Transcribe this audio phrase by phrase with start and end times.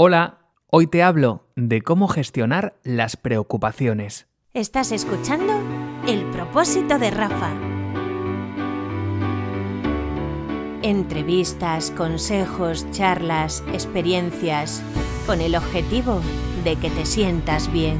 [0.00, 4.28] Hola, hoy te hablo de cómo gestionar las preocupaciones.
[4.54, 5.60] Estás escuchando
[6.06, 7.50] El propósito de Rafa.
[10.82, 14.84] Entrevistas, consejos, charlas, experiencias,
[15.26, 16.20] con el objetivo
[16.62, 17.98] de que te sientas bien.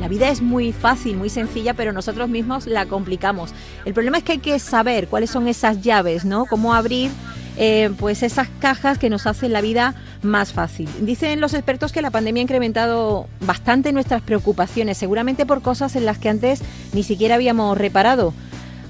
[0.00, 3.54] La vida es muy fácil, muy sencilla, pero nosotros mismos la complicamos.
[3.84, 6.46] El problema es que hay que saber cuáles son esas llaves, ¿no?
[6.46, 7.12] Cómo abrir
[7.56, 10.88] eh, pues esas cajas que nos hacen la vida más fácil.
[11.00, 16.04] Dicen los expertos que la pandemia ha incrementado bastante nuestras preocupaciones, seguramente por cosas en
[16.04, 16.60] las que antes
[16.92, 18.32] ni siquiera habíamos reparado.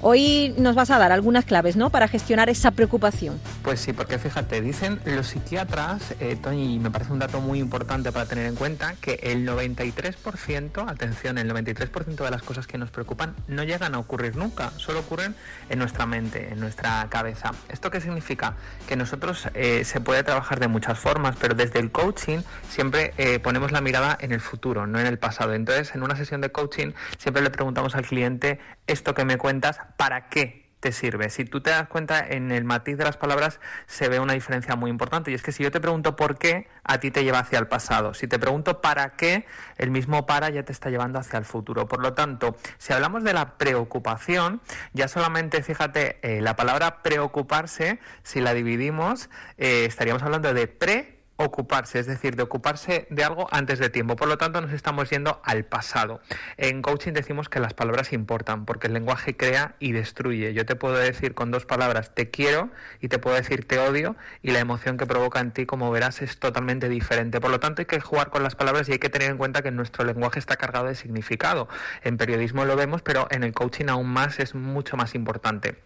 [0.01, 1.91] Hoy nos vas a dar algunas claves, ¿no?
[1.91, 3.41] Para gestionar esa preocupación.
[3.62, 7.59] Pues sí, porque fíjate, dicen los psiquiatras, eh, Tony, y me parece un dato muy
[7.59, 12.79] importante para tener en cuenta, que el 93%, atención, el 93% de las cosas que
[12.79, 15.34] nos preocupan no llegan a ocurrir nunca, solo ocurren
[15.69, 17.51] en nuestra mente, en nuestra cabeza.
[17.69, 18.55] ¿Esto qué significa?
[18.87, 22.39] Que nosotros eh, se puede trabajar de muchas formas, pero desde el coaching
[22.70, 25.55] siempre eh, ponemos la mirada en el futuro, no en el pasado.
[25.55, 29.81] Entonces, en una sesión de coaching siempre le preguntamos al cliente, esto que me cuentas,
[29.98, 31.28] ¿para qué te sirve.
[31.30, 34.77] Si tú te das cuenta, en el matiz de las palabras se ve una diferencia
[34.77, 35.30] muy importante.
[35.30, 37.66] Y es que si yo te pregunto por qué, a ti te lleva hacia el
[37.66, 38.14] pasado.
[38.14, 39.44] Si te pregunto para qué,
[39.76, 41.88] el mismo para ya te está llevando hacia el futuro.
[41.88, 44.60] Por lo tanto, si hablamos de la preocupación,
[44.92, 51.17] ya solamente, fíjate, eh, la palabra preocuparse, si la dividimos, eh, estaríamos hablando de pre
[51.39, 54.17] ocuparse, es decir, de ocuparse de algo antes de tiempo.
[54.17, 56.20] Por lo tanto, nos estamos yendo al pasado.
[56.56, 60.53] En coaching decimos que las palabras importan, porque el lenguaje crea y destruye.
[60.53, 64.16] Yo te puedo decir con dos palabras te quiero y te puedo decir te odio
[64.42, 67.41] y la emoción que provoca en ti, como verás, es totalmente diferente.
[67.41, 69.62] Por lo tanto, hay que jugar con las palabras y hay que tener en cuenta
[69.62, 71.69] que nuestro lenguaje está cargado de significado.
[72.03, 75.77] En periodismo lo vemos, pero en el coaching aún más es mucho más importante.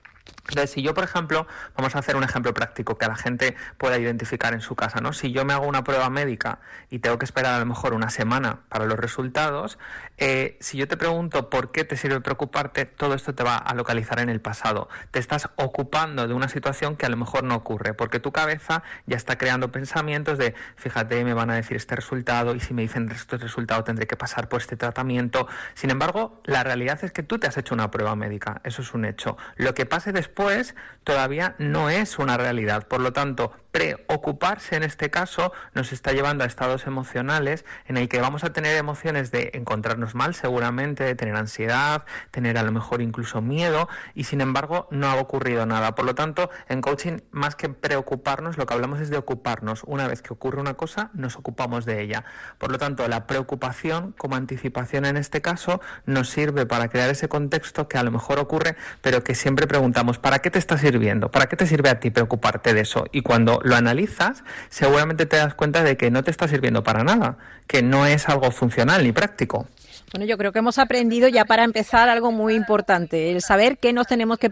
[0.49, 3.99] Entonces, si yo, por ejemplo, vamos a hacer un ejemplo práctico que la gente pueda
[3.99, 5.13] identificar en su casa, ¿no?
[5.13, 6.59] Si yo me hago una prueba médica
[6.91, 9.79] y tengo que esperar a lo mejor una semana para los resultados,
[10.19, 13.75] eh, si yo te pregunto por qué te sirve preocuparte, todo esto te va a
[13.75, 14.89] localizar en el pasado.
[15.11, 18.83] Te estás ocupando de una situación que a lo mejor no ocurre, porque tu cabeza
[19.07, 22.83] ya está creando pensamientos de, fíjate, me van a decir este resultado y si me
[22.83, 25.47] dicen este resultado tendré que pasar por este tratamiento.
[25.75, 28.93] Sin embargo, la realidad es que tú te has hecho una prueba médica, eso es
[28.93, 29.37] un hecho.
[29.57, 30.75] Lo que pase después
[31.05, 32.87] todavía no es una realidad.
[32.87, 38.09] Por lo tanto, preocuparse en este caso nos está llevando a estados emocionales en el
[38.09, 42.71] que vamos a tener emociones de encontrarnos mal seguramente, de tener ansiedad, tener a lo
[42.71, 45.95] mejor incluso miedo y sin embargo no ha ocurrido nada.
[45.95, 49.83] Por lo tanto, en coaching más que preocuparnos, lo que hablamos es de ocuparnos.
[49.87, 52.25] Una vez que ocurre una cosa, nos ocupamos de ella.
[52.59, 57.29] Por lo tanto, la preocupación como anticipación en este caso nos sirve para crear ese
[57.29, 61.31] contexto que a lo mejor ocurre, pero que siempre preguntamos, ¿para qué te está sirviendo?
[61.31, 63.07] ¿Para qué te sirve a ti preocuparte de eso?
[63.13, 67.05] Y cuando lo analizas, seguramente te das cuenta de que no te está sirviendo para
[67.05, 69.67] nada, que no es algo funcional ni práctico.
[70.13, 73.95] Bueno, yo creo que hemos aprendido ya para empezar algo muy importante, el saber qué
[73.95, 74.51] nos tenemos que,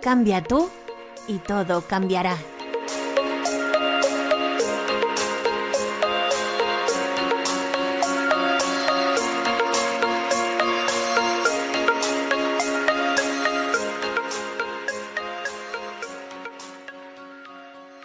[0.00, 0.70] Cambia tú
[1.26, 2.36] y todo cambiará.